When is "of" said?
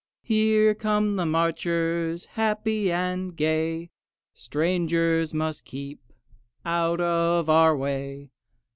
6.99-7.51